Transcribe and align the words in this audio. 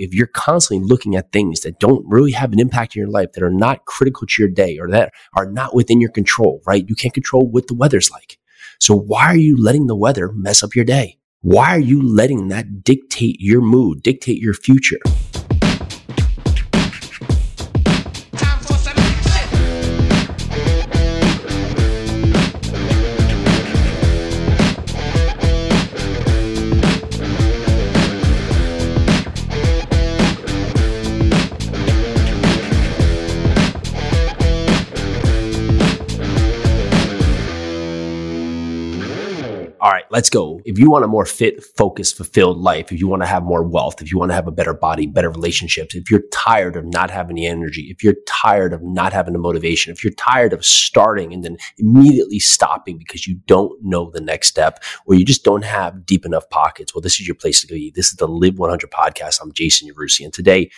if 0.00 0.14
you're 0.14 0.26
constantly 0.26 0.86
looking 0.86 1.14
at 1.14 1.30
things 1.30 1.60
that 1.60 1.78
don't 1.78 2.04
really 2.08 2.32
have 2.32 2.52
an 2.52 2.58
impact 2.58 2.96
in 2.96 3.00
your 3.00 3.10
life, 3.10 3.32
that 3.32 3.42
are 3.42 3.50
not 3.50 3.84
critical 3.84 4.26
to 4.26 4.42
your 4.42 4.50
day 4.50 4.78
or 4.78 4.88
that 4.88 5.12
are 5.34 5.44
not 5.44 5.74
within 5.74 6.00
your 6.00 6.10
control, 6.10 6.62
right? 6.66 6.88
You 6.88 6.94
can't 6.94 7.12
control 7.12 7.46
what 7.46 7.68
the 7.68 7.74
weather's 7.74 8.10
like. 8.10 8.38
So 8.80 8.96
why 8.96 9.26
are 9.26 9.36
you 9.36 9.62
letting 9.62 9.88
the 9.88 9.96
weather 9.96 10.32
mess 10.32 10.62
up 10.62 10.74
your 10.74 10.86
day? 10.86 11.18
Why 11.42 11.70
are 11.70 11.78
you 11.78 12.02
letting 12.02 12.48
that 12.48 12.82
dictate 12.82 13.40
your 13.40 13.60
mood, 13.60 14.02
dictate 14.02 14.40
your 14.40 14.54
future? 14.54 15.00
All 39.80 39.90
right, 39.90 40.04
let's 40.10 40.28
go. 40.28 40.60
If 40.66 40.78
you 40.78 40.90
want 40.90 41.06
a 41.06 41.08
more 41.08 41.24
fit, 41.24 41.64
focused, 41.64 42.18
fulfilled 42.18 42.58
life, 42.58 42.92
if 42.92 43.00
you 43.00 43.08
want 43.08 43.22
to 43.22 43.26
have 43.26 43.42
more 43.42 43.62
wealth, 43.62 44.02
if 44.02 44.12
you 44.12 44.18
want 44.18 44.30
to 44.30 44.34
have 44.34 44.46
a 44.46 44.52
better 44.52 44.74
body, 44.74 45.06
better 45.06 45.30
relationships, 45.30 45.94
if 45.94 46.10
you're 46.10 46.24
tired 46.32 46.76
of 46.76 46.84
not 46.84 47.10
having 47.10 47.36
the 47.36 47.46
energy, 47.46 47.88
if 47.90 48.04
you're 48.04 48.16
tired 48.26 48.74
of 48.74 48.82
not 48.82 49.14
having 49.14 49.32
the 49.32 49.38
motivation, 49.38 49.90
if 49.90 50.04
you're 50.04 50.12
tired 50.12 50.52
of 50.52 50.66
starting 50.66 51.32
and 51.32 51.44
then 51.44 51.56
immediately 51.78 52.38
stopping 52.38 52.98
because 52.98 53.26
you 53.26 53.36
don't 53.46 53.82
know 53.82 54.10
the 54.10 54.20
next 54.20 54.48
step 54.48 54.82
or 55.06 55.14
you 55.14 55.24
just 55.24 55.44
don't 55.44 55.64
have 55.64 56.04
deep 56.04 56.26
enough 56.26 56.48
pockets, 56.50 56.94
well, 56.94 57.00
this 57.00 57.18
is 57.18 57.26
your 57.26 57.34
place 57.34 57.62
to 57.62 57.66
be. 57.66 57.90
This 57.90 58.08
is 58.08 58.16
the 58.16 58.28
Live 58.28 58.58
100 58.58 58.90
podcast. 58.90 59.40
I'm 59.40 59.52
Jason 59.52 59.88
Yarusi. 59.88 60.24
And 60.24 60.34
today 60.34 60.70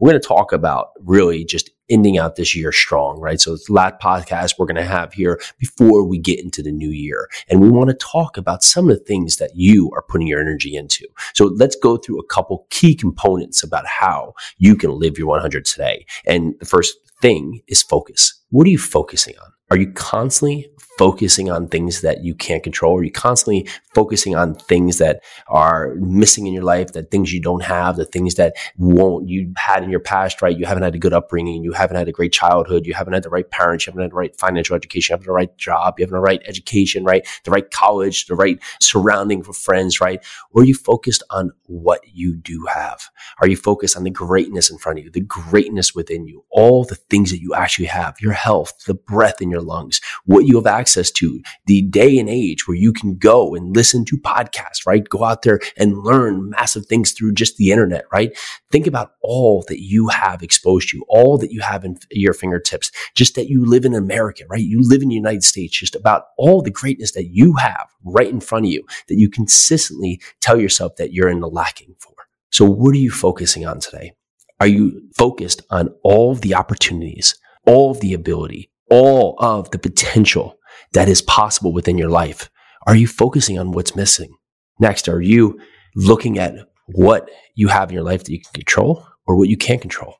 we're 0.00 0.10
going 0.10 0.20
to 0.20 0.26
talk 0.26 0.52
about 0.52 0.88
really 1.00 1.44
just 1.44 1.70
ending 1.90 2.18
out 2.18 2.36
this 2.36 2.54
year 2.54 2.72
strong, 2.72 3.20
right? 3.20 3.40
So 3.40 3.52
it's 3.52 3.70
last 3.70 3.94
podcast 4.00 4.54
we're 4.58 4.66
going 4.66 4.76
to 4.76 4.84
have 4.84 5.12
here 5.12 5.40
before 5.58 6.04
we 6.04 6.18
get 6.18 6.40
into 6.40 6.62
the 6.62 6.72
new 6.72 6.90
year. 6.90 7.28
And 7.48 7.60
we 7.60 7.70
want 7.70 7.90
to 7.90 7.96
talk 7.96 8.36
about 8.36 8.62
some 8.62 8.90
of 8.90 8.98
the 8.98 9.04
things 9.04 9.36
that 9.36 9.56
you 9.56 9.90
are 9.94 10.02
putting 10.02 10.26
your 10.26 10.40
energy 10.40 10.76
into. 10.76 11.06
So 11.34 11.46
let's 11.46 11.76
go 11.76 11.96
through 11.96 12.20
a 12.20 12.26
couple 12.26 12.66
key 12.70 12.94
components 12.94 13.62
about 13.62 13.86
how 13.86 14.34
you 14.58 14.76
can 14.76 14.98
live 14.98 15.18
your 15.18 15.28
100 15.28 15.64
today. 15.64 16.06
And 16.26 16.54
the 16.58 16.66
first 16.66 16.96
thing 17.20 17.62
is 17.68 17.82
focus. 17.82 18.42
What 18.50 18.66
are 18.66 18.70
you 18.70 18.78
focusing 18.78 19.34
on? 19.38 19.52
Are 19.70 19.76
you 19.76 19.92
constantly 19.92 20.70
focusing 20.96 21.50
on 21.50 21.68
things 21.68 22.00
that 22.00 22.24
you 22.24 22.34
can't 22.34 22.62
control? 22.62 22.98
Are 22.98 23.04
you 23.04 23.12
constantly 23.12 23.68
focusing 23.94 24.34
on 24.34 24.54
things 24.54 24.98
that 24.98 25.22
are 25.46 25.94
missing 25.96 26.46
in 26.46 26.52
your 26.52 26.64
life, 26.64 26.92
that 26.92 27.10
things 27.10 27.32
you 27.32 27.40
don't 27.40 27.62
have, 27.62 27.96
the 27.96 28.04
things 28.04 28.34
that 28.34 28.54
won't 28.76 29.28
you 29.28 29.52
had 29.56 29.84
in 29.84 29.90
your 29.90 30.00
past, 30.00 30.42
right? 30.42 30.58
You 30.58 30.66
haven't 30.66 30.82
had 30.82 30.94
a 30.94 30.98
good 30.98 31.12
upbringing, 31.12 31.62
you 31.62 31.72
haven't 31.72 31.96
had 31.96 32.08
a 32.08 32.12
great 32.12 32.32
childhood, 32.32 32.86
you 32.86 32.94
haven't 32.94 33.12
had 33.12 33.22
the 33.22 33.30
right 33.30 33.48
parents, 33.48 33.86
you 33.86 33.92
haven't 33.92 34.02
had 34.02 34.10
the 34.10 34.16
right 34.16 34.36
financial 34.36 34.74
education, 34.74 35.12
you 35.12 35.14
haven't 35.14 35.24
had 35.24 35.28
the 35.28 35.34
right 35.34 35.58
job, 35.58 35.94
you 35.98 36.04
haven't 36.04 36.16
had 36.16 36.18
the 36.18 36.24
right 36.24 36.42
education, 36.46 37.04
right? 37.04 37.26
The 37.44 37.50
right 37.52 37.70
college, 37.70 38.26
the 38.26 38.34
right 38.34 38.58
surrounding 38.80 39.44
for 39.44 39.52
friends, 39.52 40.00
right? 40.00 40.24
Or 40.52 40.62
are 40.62 40.66
you 40.66 40.74
focused 40.74 41.22
on 41.30 41.52
what 41.64 42.00
you 42.12 42.34
do 42.34 42.66
have? 42.72 43.02
Are 43.40 43.48
you 43.48 43.56
focused 43.56 43.96
on 43.96 44.02
the 44.02 44.10
greatness 44.10 44.70
in 44.70 44.78
front 44.78 44.98
of 44.98 45.04
you, 45.04 45.10
the 45.10 45.20
greatness 45.20 45.94
within 45.94 46.26
you, 46.26 46.44
all 46.50 46.84
the 46.84 46.96
things 47.10 47.30
that 47.30 47.40
you 47.40 47.54
actually 47.54 47.86
have, 47.86 48.16
your 48.20 48.32
health, 48.32 48.72
the 48.86 48.94
breath 48.94 49.40
in 49.40 49.50
your 49.50 49.60
lungs, 49.60 50.00
what 50.24 50.46
you 50.46 50.56
have 50.56 50.66
access 50.66 51.10
to, 51.10 51.40
the 51.66 51.82
day 51.82 52.18
and 52.18 52.28
age 52.28 52.66
where 52.66 52.76
you 52.76 52.92
can 52.92 53.16
go 53.16 53.54
and 53.54 53.74
listen 53.74 54.04
to 54.04 54.18
podcasts, 54.18 54.86
right? 54.86 55.08
Go 55.08 55.24
out 55.24 55.42
there 55.42 55.60
and 55.76 55.98
learn 55.98 56.50
massive 56.50 56.86
things 56.86 57.12
through 57.12 57.32
just 57.32 57.56
the 57.56 57.72
internet, 57.72 58.04
right? 58.12 58.36
Think 58.70 58.86
about 58.86 59.12
all 59.22 59.64
that 59.68 59.82
you 59.82 60.08
have 60.08 60.42
exposed 60.42 60.90
to, 60.90 61.04
all 61.08 61.38
that 61.38 61.52
you 61.52 61.60
have 61.60 61.84
in 61.84 61.98
your 62.10 62.34
fingertips, 62.34 62.90
just 63.14 63.34
that 63.34 63.48
you 63.48 63.64
live 63.64 63.84
in 63.84 63.94
America, 63.94 64.44
right? 64.48 64.60
You 64.60 64.80
live 64.82 65.02
in 65.02 65.08
the 65.08 65.14
United 65.14 65.44
States, 65.44 65.78
just 65.78 65.94
about 65.94 66.24
all 66.36 66.62
the 66.62 66.70
greatness 66.70 67.12
that 67.12 67.28
you 67.28 67.54
have 67.54 67.88
right 68.04 68.28
in 68.28 68.40
front 68.40 68.66
of 68.66 68.70
you 68.70 68.84
that 69.08 69.16
you 69.16 69.28
consistently 69.28 70.20
tell 70.40 70.60
yourself 70.60 70.96
that 70.96 71.12
you're 71.12 71.28
in 71.28 71.40
the 71.40 71.48
lacking 71.48 71.94
for. 71.98 72.14
So 72.50 72.64
what 72.64 72.94
are 72.94 72.98
you 72.98 73.10
focusing 73.10 73.66
on 73.66 73.80
today? 73.80 74.12
Are 74.60 74.66
you 74.66 75.08
focused 75.16 75.62
on 75.70 75.94
all 76.02 76.34
the 76.34 76.54
opportunities, 76.54 77.36
all 77.66 77.94
the 77.94 78.12
ability, 78.12 78.70
all 78.90 79.36
of 79.38 79.70
the 79.70 79.78
potential 79.78 80.58
that 80.92 81.08
is 81.08 81.22
possible 81.22 81.72
within 81.72 81.96
your 81.96 82.08
life? 82.08 82.50
Are 82.86 82.96
you 82.96 83.06
focusing 83.06 83.58
on 83.58 83.70
what's 83.70 83.94
missing? 83.94 84.34
Next, 84.80 85.08
are 85.08 85.20
you 85.20 85.60
looking 85.94 86.38
at 86.38 86.54
what 86.86 87.30
you 87.54 87.68
have 87.68 87.90
in 87.90 87.94
your 87.94 88.04
life 88.04 88.24
that 88.24 88.32
you 88.32 88.40
can 88.40 88.52
control 88.52 89.06
or 89.26 89.36
what 89.36 89.48
you 89.48 89.56
can't 89.56 89.80
control? 89.80 90.14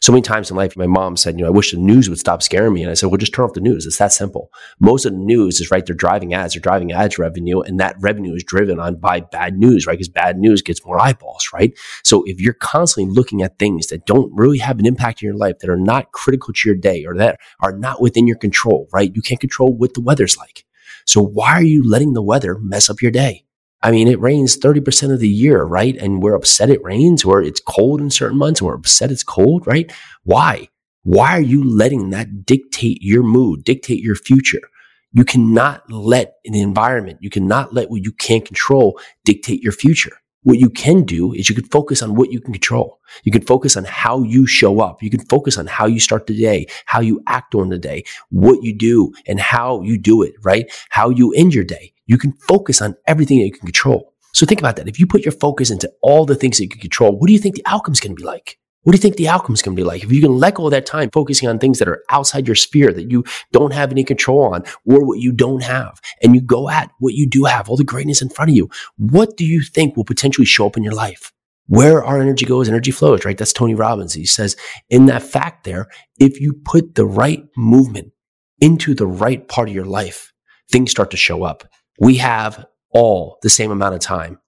So 0.00 0.12
many 0.12 0.22
times 0.22 0.50
in 0.50 0.56
life, 0.56 0.76
my 0.76 0.86
mom 0.86 1.16
said, 1.16 1.38
you 1.38 1.44
know, 1.44 1.48
I 1.48 1.54
wish 1.54 1.72
the 1.72 1.78
news 1.78 2.08
would 2.08 2.18
stop 2.18 2.42
scaring 2.42 2.72
me. 2.72 2.82
And 2.82 2.90
I 2.90 2.94
said, 2.94 3.10
well, 3.10 3.18
just 3.18 3.34
turn 3.34 3.44
off 3.44 3.54
the 3.54 3.60
news. 3.60 3.86
It's 3.86 3.98
that 3.98 4.12
simple. 4.12 4.50
Most 4.78 5.04
of 5.04 5.12
the 5.12 5.18
news 5.18 5.60
is 5.60 5.70
right. 5.70 5.84
They're 5.84 5.94
driving 5.94 6.34
ads. 6.34 6.54
They're 6.54 6.60
driving 6.60 6.92
ads 6.92 7.18
revenue. 7.18 7.60
And 7.60 7.78
that 7.80 7.96
revenue 8.00 8.34
is 8.34 8.44
driven 8.44 8.80
on 8.80 8.96
by 8.96 9.20
bad 9.20 9.56
news, 9.56 9.86
right? 9.86 9.94
Because 9.94 10.08
bad 10.08 10.38
news 10.38 10.62
gets 10.62 10.84
more 10.84 11.00
eyeballs, 11.00 11.48
right? 11.52 11.76
So 12.04 12.24
if 12.26 12.40
you're 12.40 12.54
constantly 12.54 13.12
looking 13.12 13.42
at 13.42 13.58
things 13.58 13.88
that 13.88 14.06
don't 14.06 14.32
really 14.34 14.58
have 14.58 14.78
an 14.78 14.86
impact 14.86 15.22
in 15.22 15.26
your 15.26 15.36
life, 15.36 15.58
that 15.60 15.70
are 15.70 15.76
not 15.76 16.12
critical 16.12 16.52
to 16.54 16.68
your 16.68 16.76
day 16.76 17.04
or 17.04 17.16
that 17.16 17.38
are 17.60 17.76
not 17.76 18.00
within 18.00 18.26
your 18.26 18.36
control, 18.36 18.88
right? 18.92 19.14
You 19.14 19.22
can't 19.22 19.40
control 19.40 19.76
what 19.76 19.94
the 19.94 20.00
weather's 20.00 20.36
like. 20.36 20.64
So 21.06 21.20
why 21.22 21.52
are 21.52 21.62
you 21.62 21.82
letting 21.82 22.12
the 22.12 22.22
weather 22.22 22.58
mess 22.58 22.88
up 22.88 23.02
your 23.02 23.10
day? 23.10 23.44
I 23.82 23.90
mean, 23.90 24.08
it 24.08 24.20
rains 24.20 24.58
30% 24.58 25.12
of 25.12 25.20
the 25.20 25.28
year, 25.28 25.62
right? 25.62 25.96
And 25.96 26.22
we're 26.22 26.34
upset 26.34 26.70
it 26.70 26.82
rains 26.84 27.24
or 27.24 27.42
it's 27.42 27.60
cold 27.60 28.00
in 28.00 28.10
certain 28.10 28.38
months 28.38 28.60
we're 28.60 28.74
upset 28.74 29.10
it's 29.10 29.24
cold, 29.24 29.66
right? 29.66 29.90
Why? 30.24 30.68
Why 31.02 31.32
are 31.32 31.40
you 31.40 31.64
letting 31.64 32.10
that 32.10 32.44
dictate 32.44 32.98
your 33.00 33.22
mood, 33.22 33.64
dictate 33.64 34.02
your 34.02 34.16
future? 34.16 34.60
You 35.12 35.24
cannot 35.24 35.90
let 35.90 36.34
an 36.44 36.54
environment, 36.54 37.18
you 37.20 37.30
cannot 37.30 37.72
let 37.72 37.90
what 37.90 38.04
you 38.04 38.12
can't 38.12 38.44
control 38.44 39.00
dictate 39.24 39.62
your 39.62 39.72
future. 39.72 40.12
What 40.42 40.58
you 40.58 40.70
can 40.70 41.04
do 41.04 41.34
is 41.34 41.48
you 41.50 41.54
can 41.54 41.66
focus 41.66 42.00
on 42.00 42.14
what 42.14 42.32
you 42.32 42.40
can 42.40 42.52
control. 42.52 42.98
You 43.24 43.32
can 43.32 43.42
focus 43.42 43.76
on 43.76 43.84
how 43.84 44.22
you 44.22 44.46
show 44.46 44.80
up. 44.80 45.02
You 45.02 45.10
can 45.10 45.20
focus 45.26 45.58
on 45.58 45.66
how 45.66 45.84
you 45.86 46.00
start 46.00 46.26
the 46.26 46.38
day, 46.38 46.66
how 46.86 47.00
you 47.00 47.22
act 47.26 47.54
on 47.54 47.68
the 47.68 47.78
day, 47.78 48.04
what 48.30 48.62
you 48.62 48.74
do 48.74 49.12
and 49.26 49.38
how 49.38 49.82
you 49.82 49.98
do 49.98 50.22
it, 50.22 50.34
right? 50.42 50.70
How 50.88 51.10
you 51.10 51.32
end 51.34 51.54
your 51.54 51.64
day. 51.64 51.92
You 52.10 52.18
can 52.18 52.32
focus 52.32 52.82
on 52.82 52.96
everything 53.06 53.38
that 53.38 53.44
you 53.44 53.52
can 53.52 53.60
control. 53.60 54.12
So 54.32 54.44
think 54.44 54.60
about 54.60 54.74
that. 54.74 54.88
If 54.88 54.98
you 54.98 55.06
put 55.06 55.24
your 55.24 55.30
focus 55.30 55.70
into 55.70 55.88
all 56.02 56.26
the 56.26 56.34
things 56.34 56.56
that 56.56 56.64
you 56.64 56.68
can 56.68 56.80
control, 56.80 57.16
what 57.16 57.28
do 57.28 57.32
you 57.32 57.38
think 57.38 57.54
the 57.54 57.62
outcome 57.66 57.92
is 57.92 58.00
going 58.00 58.16
to 58.16 58.20
be 58.20 58.26
like? 58.26 58.58
What 58.82 58.90
do 58.92 58.96
you 58.96 59.00
think 59.00 59.14
the 59.14 59.28
outcome 59.28 59.54
is 59.54 59.62
going 59.62 59.76
to 59.76 59.80
be 59.80 59.86
like? 59.86 60.02
If 60.02 60.10
you 60.10 60.20
can 60.20 60.36
let 60.36 60.54
go 60.54 60.64
of 60.64 60.72
that 60.72 60.86
time 60.86 61.10
focusing 61.12 61.48
on 61.48 61.60
things 61.60 61.78
that 61.78 61.86
are 61.86 62.02
outside 62.10 62.48
your 62.48 62.56
sphere 62.56 62.92
that 62.92 63.12
you 63.12 63.22
don't 63.52 63.72
have 63.72 63.92
any 63.92 64.02
control 64.02 64.52
on 64.52 64.64
or 64.84 65.06
what 65.06 65.20
you 65.20 65.30
don't 65.30 65.62
have, 65.62 66.00
and 66.20 66.34
you 66.34 66.40
go 66.40 66.68
at 66.68 66.90
what 66.98 67.14
you 67.14 67.28
do 67.28 67.44
have, 67.44 67.68
all 67.68 67.76
the 67.76 67.84
greatness 67.84 68.22
in 68.22 68.28
front 68.28 68.50
of 68.50 68.56
you, 68.56 68.68
what 68.96 69.36
do 69.36 69.46
you 69.46 69.62
think 69.62 69.96
will 69.96 70.02
potentially 70.02 70.46
show 70.46 70.66
up 70.66 70.76
in 70.76 70.82
your 70.82 70.94
life? 70.94 71.32
Where 71.68 72.02
our 72.02 72.20
energy 72.20 72.44
goes, 72.44 72.68
energy 72.68 72.90
flows, 72.90 73.24
right? 73.24 73.38
That's 73.38 73.52
Tony 73.52 73.76
Robbins. 73.76 74.14
He 74.14 74.26
says 74.26 74.56
in 74.88 75.06
that 75.06 75.22
fact 75.22 75.62
there, 75.62 75.86
if 76.18 76.40
you 76.40 76.54
put 76.64 76.96
the 76.96 77.06
right 77.06 77.44
movement 77.56 78.10
into 78.60 78.94
the 78.94 79.06
right 79.06 79.46
part 79.46 79.68
of 79.68 79.76
your 79.76 79.84
life, 79.84 80.32
things 80.68 80.90
start 80.90 81.12
to 81.12 81.16
show 81.16 81.44
up 81.44 81.68
we 82.00 82.16
have 82.16 82.66
all 82.92 83.38
the 83.42 83.50
same 83.50 83.70
amount 83.70 83.94
of 83.94 84.00
time. 84.00 84.40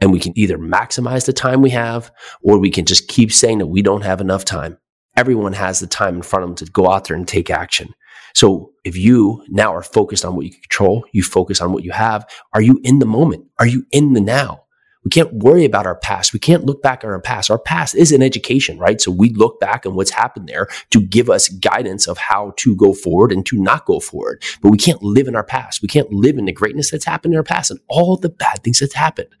And 0.00 0.12
we 0.12 0.18
can 0.18 0.32
either 0.38 0.56
maximize 0.56 1.26
the 1.26 1.34
time 1.34 1.60
we 1.60 1.70
have, 1.70 2.10
or 2.42 2.58
we 2.58 2.70
can 2.70 2.86
just 2.86 3.08
keep 3.08 3.30
saying 3.30 3.58
that 3.58 3.66
we 3.66 3.82
don't 3.82 4.00
have 4.00 4.22
enough 4.22 4.46
time. 4.46 4.78
Everyone 5.14 5.52
has 5.52 5.80
the 5.80 5.86
time 5.86 6.16
in 6.16 6.22
front 6.22 6.44
of 6.44 6.48
them 6.48 6.66
to 6.66 6.72
go 6.72 6.90
out 6.90 7.04
there 7.04 7.16
and 7.16 7.28
take 7.28 7.50
action. 7.50 7.92
So 8.34 8.72
if 8.84 8.96
you 8.96 9.44
now 9.48 9.74
are 9.74 9.82
focused 9.82 10.24
on 10.24 10.36
what 10.36 10.46
you 10.46 10.52
control, 10.52 11.04
you 11.12 11.22
focus 11.22 11.60
on 11.60 11.72
what 11.72 11.84
you 11.84 11.90
have, 11.90 12.26
are 12.54 12.62
you 12.62 12.80
in 12.82 13.00
the 13.00 13.06
moment? 13.06 13.44
Are 13.58 13.66
you 13.66 13.84
in 13.90 14.14
the 14.14 14.20
now? 14.20 14.62
We 15.04 15.10
can't 15.10 15.32
worry 15.32 15.64
about 15.64 15.86
our 15.86 15.96
past. 15.96 16.34
We 16.34 16.38
can't 16.38 16.66
look 16.66 16.82
back 16.82 17.04
on 17.04 17.10
our 17.10 17.20
past. 17.20 17.50
Our 17.50 17.58
past 17.58 17.94
is 17.94 18.12
an 18.12 18.22
education, 18.22 18.78
right? 18.78 19.00
So 19.00 19.10
we 19.10 19.30
look 19.30 19.58
back 19.58 19.86
on 19.86 19.94
what's 19.94 20.10
happened 20.10 20.46
there 20.46 20.68
to 20.90 21.00
give 21.00 21.30
us 21.30 21.48
guidance 21.48 22.06
of 22.06 22.18
how 22.18 22.52
to 22.58 22.76
go 22.76 22.92
forward 22.92 23.32
and 23.32 23.46
to 23.46 23.56
not 23.56 23.86
go 23.86 23.98
forward. 23.98 24.42
But 24.62 24.70
we 24.70 24.78
can't 24.78 25.02
live 25.02 25.26
in 25.26 25.34
our 25.34 25.44
past. 25.44 25.80
We 25.80 25.88
can't 25.88 26.12
live 26.12 26.36
in 26.36 26.44
the 26.44 26.52
greatness 26.52 26.90
that's 26.90 27.06
happened 27.06 27.32
in 27.32 27.38
our 27.38 27.44
past 27.44 27.70
and 27.70 27.80
all 27.88 28.18
the 28.18 28.28
bad 28.28 28.62
things 28.62 28.80
that's 28.80 28.94
happened. 28.94 29.34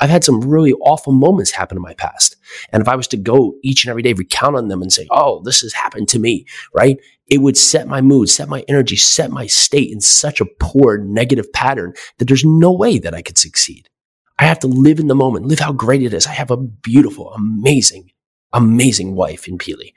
I've 0.00 0.10
had 0.10 0.24
some 0.24 0.40
really 0.40 0.72
awful 0.74 1.12
moments 1.12 1.52
happen 1.52 1.78
in 1.78 1.82
my 1.82 1.94
past. 1.94 2.36
And 2.72 2.82
if 2.82 2.88
I 2.88 2.96
was 2.96 3.08
to 3.08 3.16
go 3.16 3.54
each 3.62 3.84
and 3.84 3.90
every 3.90 4.02
day, 4.02 4.12
recount 4.12 4.56
on 4.56 4.68
them 4.68 4.82
and 4.82 4.92
say, 4.92 5.06
Oh, 5.10 5.40
this 5.44 5.60
has 5.60 5.72
happened 5.72 6.08
to 6.08 6.18
me, 6.18 6.46
right? 6.74 6.98
It 7.28 7.38
would 7.38 7.56
set 7.56 7.88
my 7.88 8.00
mood, 8.00 8.28
set 8.28 8.48
my 8.48 8.64
energy, 8.68 8.96
set 8.96 9.30
my 9.30 9.46
state 9.46 9.90
in 9.90 10.00
such 10.00 10.40
a 10.40 10.46
poor 10.60 10.98
negative 10.98 11.52
pattern 11.52 11.94
that 12.18 12.26
there's 12.26 12.44
no 12.44 12.72
way 12.72 12.98
that 12.98 13.14
I 13.14 13.22
could 13.22 13.38
succeed. 13.38 13.88
I 14.38 14.44
have 14.44 14.58
to 14.60 14.66
live 14.66 14.98
in 14.98 15.06
the 15.06 15.14
moment, 15.14 15.46
live 15.46 15.60
how 15.60 15.72
great 15.72 16.02
it 16.02 16.12
is. 16.12 16.26
I 16.26 16.32
have 16.32 16.50
a 16.50 16.56
beautiful, 16.56 17.32
amazing, 17.32 18.10
amazing 18.52 19.14
wife 19.14 19.48
in 19.48 19.56
Pili. 19.58 19.92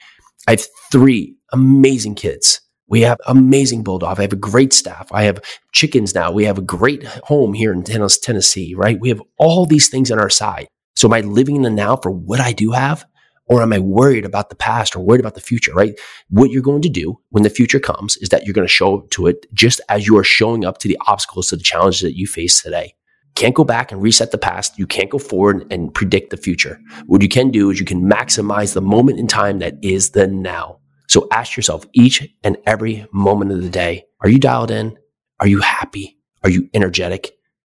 I 0.48 0.52
have 0.52 0.66
three 0.92 1.36
amazing 1.52 2.16
kids. 2.16 2.62
We 2.88 3.02
have 3.02 3.18
amazing 3.28 3.84
bulldog. 3.84 4.18
I 4.18 4.24
have 4.24 4.34
a 4.34 4.38
great 4.38 4.74
staff. 4.74 5.12
I 5.12 5.24
have 5.24 5.44
chickens 5.74 6.16
now. 6.16 6.32
We 6.32 6.46
have 6.46 6.58
a 6.58 6.64
great 6.64 7.04
home 7.04 7.54
here 7.54 7.72
in 7.72 7.84
Tennessee, 7.84 8.74
right? 8.76 9.00
We 9.00 9.10
have 9.10 9.22
all 9.38 9.66
these 9.66 9.90
things 9.90 10.10
on 10.10 10.20
our 10.20 10.30
side. 10.30 10.68
So 10.96 11.08
am 11.08 11.14
I 11.14 11.22
living 11.22 11.56
in 11.56 11.62
the 11.62 11.70
now 11.70 11.98
for 11.98 12.10
what 12.10 12.40
I 12.40 12.52
do 12.52 12.72
have? 12.72 13.06
Or 13.46 13.62
am 13.62 13.74
I 13.74 13.80
worried 13.80 14.26
about 14.26 14.50
the 14.50 14.56
past 14.56 14.96
or 14.96 15.00
worried 15.00 15.22
about 15.22 15.36
the 15.36 15.42
future, 15.42 15.74
right? 15.74 16.00
What 16.30 16.52
you're 16.52 16.62
going 16.62 16.84
to 16.84 16.90
do 16.90 17.20
when 17.30 17.44
the 17.44 17.50
future 17.50 17.80
comes 17.80 18.16
is 18.18 18.30
that 18.30 18.46
you're 18.46 18.54
going 18.54 18.68
to 18.68 18.74
show 18.74 19.00
up 19.00 19.10
to 19.12 19.28
it 19.28 19.46
just 19.54 19.82
as 19.90 20.08
you 20.08 20.18
are 20.18 20.24
showing 20.24 20.66
up 20.66 20.78
to 20.80 20.88
the 20.88 21.00
obstacles, 21.08 21.48
to 21.48 21.58
the 21.58 21.64
challenges 21.64 22.02
that 22.02 22.18
you 22.18 22.28
face 22.28 22.62
today. 22.62 22.94
Can't 23.36 23.56
go 23.56 23.64
back 23.64 23.92
and 23.92 24.02
reset 24.02 24.32
the 24.32 24.38
past. 24.38 24.78
You 24.78 24.86
can't 24.86 25.10
go 25.10 25.18
forward 25.18 25.66
and 25.72 25.94
predict 25.94 26.30
the 26.30 26.38
future. 26.38 26.80
What 27.06 27.22
you 27.22 27.30
can 27.30 27.52
do 27.52 27.70
is 27.70 27.80
you 27.80 27.86
can 27.86 28.02
maximize 28.10 28.74
the 28.74 28.82
moment 28.82 29.20
in 29.20 29.28
time 29.28 29.60
that 29.60 29.76
is 29.82 30.10
the 30.10 30.28
now. 30.28 30.80
So 31.08 31.28
ask 31.32 31.56
yourself 31.56 31.86
each 31.94 32.28
and 32.44 32.58
every 32.66 33.08
moment 33.12 33.52
of 33.52 33.62
the 33.62 33.70
day, 33.70 34.06
are 34.22 34.30
you 34.30 34.40
dialed 34.40 34.72
in? 34.72 34.98
Are 35.40 35.48
you 35.48 35.62
happy? 35.62 36.18
Are 36.44 36.50
you 36.50 36.70
energetic? 36.74 37.32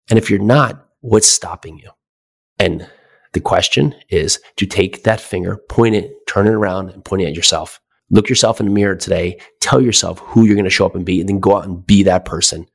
And 0.09 0.18
if 0.18 0.30
you're 0.30 0.39
not, 0.39 0.88
what's 1.01 1.27
stopping 1.27 1.77
you? 1.80 1.89
And 2.59 2.89
the 3.33 3.42
question 3.42 3.94
is 4.09 4.39
to 4.56 4.65
take 4.65 5.04
that 5.04 5.21
finger, 5.21 5.57
point 5.69 5.95
it, 5.95 6.12
turn 6.27 6.48
it 6.48 6.54
around, 6.54 6.89
and 6.89 7.04
point 7.04 7.21
it 7.21 7.27
at 7.27 7.36
yourself. 7.36 7.80
Look 8.09 8.30
yourself 8.30 8.59
in 8.59 8.68
the 8.68 8.71
mirror 8.71 8.95
today. 8.95 9.39
Tell 9.59 9.81
yourself 9.81 10.19
who 10.19 10.45
you're 10.45 10.56
going 10.56 10.63
to 10.63 10.69
show 10.69 10.86
up 10.86 10.95
and 10.95 11.06
be, 11.06 11.19
and 11.19 11.27
then 11.27 11.39
go 11.39 11.57
out 11.57 11.65
and 11.65 11.86
be 11.86 12.04
that 12.04 12.25
person. 12.25 12.65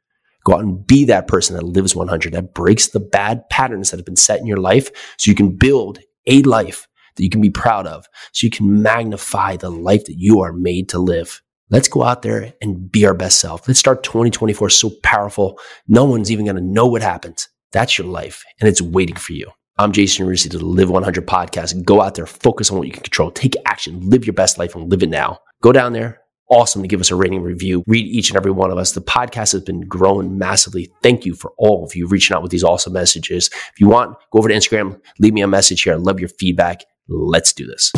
Go 0.45 0.55
out 0.55 0.65
and 0.65 0.87
be 0.87 1.05
that 1.05 1.29
person 1.29 1.57
that 1.57 1.65
lives 1.65 1.95
100, 1.95 2.33
that 2.33 2.55
breaks 2.55 2.89
the 2.89 3.01
bad 3.01 3.49
patterns 3.49 3.91
that 3.91 3.99
have 3.99 4.07
been 4.07 4.17
set 4.17 4.41
in 4.41 4.47
your 4.47 4.59
life 4.59 4.91
so 5.19 5.31
you 5.31 5.35
can 5.35 5.57
build 5.57 5.99
a 6.27 6.43
life 6.43 6.89
that 7.17 7.23
you 7.23 7.31
can 7.31 7.41
be 7.41 7.51
proud 7.51 7.87
of, 7.87 8.07
so 8.33 8.47
you 8.47 8.51
can 8.51 8.83
magnify 8.83 9.57
the 9.57 9.71
life 9.71 10.05
that 10.07 10.19
you 10.19 10.41
are 10.41 10.53
made 10.53 10.89
to 10.89 10.99
live. 10.99 11.43
Let's 11.71 11.89
go 11.89 12.03
out 12.03 12.23
there 12.23 12.53
and 12.61 12.91
be 12.91 13.07
our 13.07 13.15
best 13.15 13.39
self. 13.39 13.67
Let's 13.67 13.81
start 13.81 14.03
2024 14.03 14.71
so 14.71 14.91
powerful. 15.03 15.59
No 15.89 16.05
one's 16.05 16.31
even 16.31 16.45
going 16.45 16.57
to 16.57 16.63
know 16.63 16.87
what 16.87 17.03
happens. 17.03 17.49
That's 17.73 17.97
your 17.97 18.07
life 18.07 18.45
and 18.61 18.69
it's 18.69 18.83
waiting 18.83 19.17
for 19.17 19.33
you. 19.33 19.51
I'm 19.79 19.93
Jason 19.93 20.27
Yarusi 20.27 20.51
to 20.51 20.59
the 20.59 20.67
Live 20.67 20.91
100 20.91 21.27
podcast. 21.27 21.83
Go 21.85 22.03
out 22.03 22.15
there, 22.15 22.27
focus 22.27 22.71
on 22.71 22.77
what 22.77 22.87
you 22.87 22.93
can 22.93 23.03
control, 23.03 23.31
take 23.31 23.57
action, 23.65 24.01
live 24.09 24.27
your 24.27 24.35
best 24.35 24.59
life 24.59 24.75
and 24.75 24.91
live 24.91 25.03
it 25.03 25.09
now. 25.09 25.39
Go 25.63 25.73
down 25.73 25.95
there. 25.95 26.22
Awesome 26.51 26.83
to 26.83 26.89
give 26.89 27.01
us 27.01 27.11
a 27.11 27.17
rating 27.17 27.43
review. 27.43 27.83
Read 27.87 28.07
each 28.07 28.31
and 28.31 28.37
every 28.37 28.51
one 28.51 28.71
of 28.71 28.79
us. 28.79 28.93
The 28.93 29.01
podcast 29.01 29.53
has 29.53 29.63
been 29.63 29.81
growing 29.83 30.37
massively. 30.39 30.93
Thank 31.03 31.25
you 31.25 31.35
for 31.35 31.53
all 31.57 31.85
of 31.85 31.95
you 31.95 32.07
reaching 32.07 32.35
out 32.37 32.43
with 32.43 32.51
these 32.51 32.65
awesome 32.65 32.93
messages. 32.93 33.49
If 33.53 33.81
you 33.81 33.89
want, 33.89 34.17
go 34.33 34.39
over 34.39 34.49
to 34.49 34.55
Instagram, 34.55 35.01
leave 35.19 35.33
me 35.33 35.41
a 35.41 35.49
message 35.49 35.83
here. 35.83 35.95
I 35.95 35.97
love 35.97 36.21
your 36.21 36.29
feedback. 36.29 36.85
Let's 37.09 37.53
do 37.53 37.67
this. 37.67 37.93